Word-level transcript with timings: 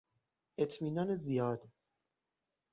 اطمینان 0.57 1.15
زیاد 1.15 1.69